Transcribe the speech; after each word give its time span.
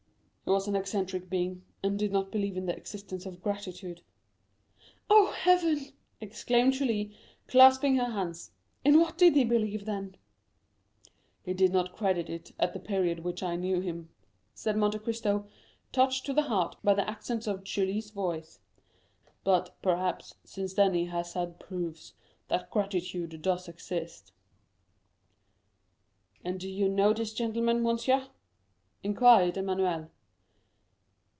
"He 0.43 0.53
was 0.53 0.67
an 0.67 0.75
eccentric 0.75 1.29
being, 1.29 1.63
and 1.81 1.97
did 1.97 2.11
not 2.11 2.29
believe 2.29 2.57
in 2.57 2.65
the 2.65 2.75
existence 2.75 3.25
of 3.25 3.41
gratitude." 3.41 4.01
"Oh, 5.09 5.27
Heaven," 5.27 5.93
exclaimed 6.19 6.73
Julie, 6.73 7.15
clasping 7.47 7.95
her 7.95 8.09
hands, 8.11 8.51
"in 8.83 8.99
what 8.99 9.17
did 9.17 9.37
he 9.37 9.45
believe, 9.45 9.85
then?" 9.85 10.17
30047m 10.17 10.19
"He 11.45 11.53
did 11.53 11.71
not 11.71 11.95
credit 11.95 12.29
it 12.29 12.51
at 12.59 12.73
the 12.73 12.81
period 12.81 13.21
which 13.21 13.41
I 13.41 13.55
knew 13.55 13.79
him," 13.79 14.09
said 14.53 14.75
Monte 14.75 14.99
Cristo, 14.99 15.47
touched 15.93 16.25
to 16.25 16.33
the 16.33 16.41
heart 16.41 16.75
by 16.83 16.95
the 16.95 17.09
accents 17.09 17.47
of 17.47 17.63
Julie's 17.63 18.11
voice; 18.11 18.59
"but, 19.45 19.77
perhaps, 19.81 20.35
since 20.43 20.73
then 20.73 20.93
he 20.93 21.05
has 21.05 21.31
had 21.31 21.61
proofs 21.61 22.13
that 22.49 22.69
gratitude 22.69 23.41
does 23.41 23.69
exist." 23.69 24.33
"And 26.43 26.59
do 26.59 26.69
you 26.69 26.89
know 26.89 27.13
this 27.13 27.33
gentleman, 27.33 27.81
monsieur?" 27.83 28.27
inquired 29.01 29.55
Emmanuel. 29.55 30.09